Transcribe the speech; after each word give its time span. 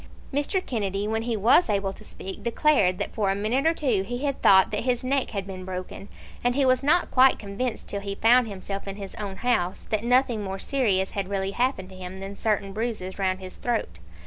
Mr. 0.33 0.65
Kennedy, 0.65 1.07
when 1.07 1.21
he 1.21 1.37
was 1.37 1.69
able 1.69 1.93
to 1.93 2.03
speak, 2.03 2.41
declared 2.41 2.97
that 2.97 3.13
for 3.13 3.29
a 3.29 3.35
minute 3.35 3.67
or 3.67 3.73
two 3.75 4.01
he 4.01 4.25
had 4.25 4.41
thought 4.41 4.71
that 4.71 4.81
his 4.83 5.03
neck 5.03 5.29
had 5.29 5.45
been 5.45 5.63
broken; 5.63 6.07
and 6.43 6.55
he 6.55 6.65
was 6.65 6.81
not 6.81 7.11
quite 7.11 7.37
convinced 7.37 7.87
till 7.87 8.01
he 8.01 8.15
found 8.15 8.47
himself 8.47 8.87
in 8.87 8.95
his 8.95 9.13
own 9.19 9.35
house, 9.35 9.85
that 9.91 10.03
nothing 10.03 10.43
more 10.43 10.57
serious 10.57 11.11
had 11.11 11.27
really 11.29 11.51
happened 11.51 11.89
to 11.89 11.95
him 11.95 12.17
than 12.17 12.35
certain 12.35 12.73
bruises 12.73 13.19
round 13.19 13.39
his 13.41 13.57
throat. 13.57 13.99